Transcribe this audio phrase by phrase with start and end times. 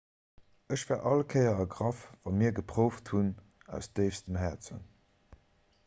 [0.75, 3.31] ech war all kéier ergraff wa mir geprouft hunn
[3.77, 4.83] aus déifstem häerzen